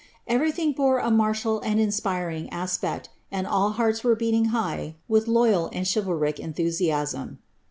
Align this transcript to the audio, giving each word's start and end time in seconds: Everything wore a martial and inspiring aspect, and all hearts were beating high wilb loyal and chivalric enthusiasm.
Everything 0.25 0.73
wore 0.75 0.97
a 0.97 1.11
martial 1.11 1.59
and 1.59 1.79
inspiring 1.79 2.49
aspect, 2.49 3.09
and 3.31 3.45
all 3.45 3.73
hearts 3.73 4.03
were 4.03 4.15
beating 4.15 4.45
high 4.45 4.95
wilb 5.07 5.27
loyal 5.27 5.69
and 5.73 5.85
chivalric 5.87 6.39
enthusiasm. 6.39 7.37